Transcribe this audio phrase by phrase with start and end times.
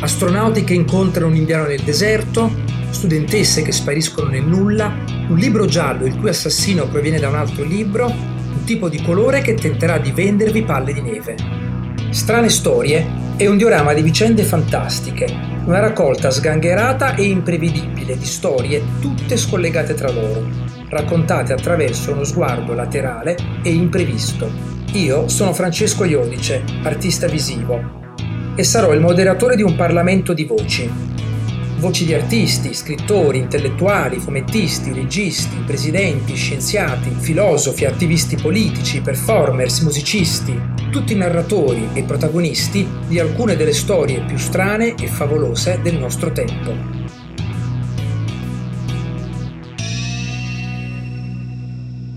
[0.00, 2.50] astronauti che incontrano un indiano nel deserto,
[2.90, 4.94] studentesse che spariscono nel nulla,
[5.28, 9.40] un libro giallo il cui assassino proviene da un altro libro, un tipo di colore
[9.40, 11.36] che tenterà di vendervi palle di neve.
[12.10, 15.26] Strane storie è un diorama di vicende fantastiche,
[15.66, 20.48] una raccolta sgangherata e imprevedibile di storie tutte scollegate tra loro,
[20.88, 24.48] raccontate attraverso uno sguardo laterale e imprevisto.
[24.92, 28.04] Io sono Francesco Iodice, artista visivo,
[28.56, 30.90] e sarò il moderatore di un Parlamento di voci.
[31.78, 40.58] Voci di artisti, scrittori, intellettuali, fumettisti, registi, presidenti, scienziati, filosofi, attivisti politici, performers, musicisti,
[40.90, 46.95] tutti narratori e protagonisti di alcune delle storie più strane e favolose del nostro tempo.